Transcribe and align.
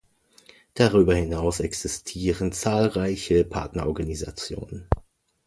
Darüber 0.73 1.13
hinaus 1.15 1.59
existieren 1.59 2.51
zahlreiche 2.53 3.43
Partnerorganisationen. 3.45 4.87